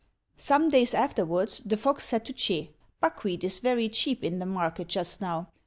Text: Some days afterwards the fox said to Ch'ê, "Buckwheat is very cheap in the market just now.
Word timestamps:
Some 0.37 0.69
days 0.69 0.95
afterwards 0.95 1.61
the 1.63 1.77
fox 1.77 2.05
said 2.05 2.25
to 2.25 2.33
Ch'ê, 2.33 2.69
"Buckwheat 3.01 3.43
is 3.43 3.59
very 3.59 3.87
cheap 3.87 4.23
in 4.23 4.39
the 4.39 4.47
market 4.47 4.87
just 4.87 5.21
now. 5.21 5.51